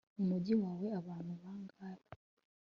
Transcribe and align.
mu 0.17 0.23
mujyi 0.29 0.53
wawe 0.63 0.87
abantu 0.99 1.31
bangahe 1.41 2.05